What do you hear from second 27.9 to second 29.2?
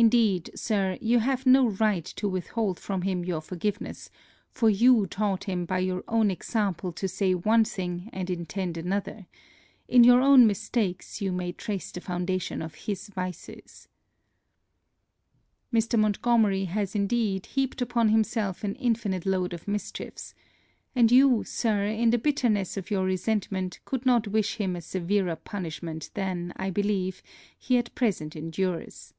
present endures.